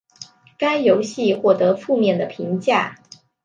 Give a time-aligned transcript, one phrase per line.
[0.57, 2.95] 该游戏获得负面的评价。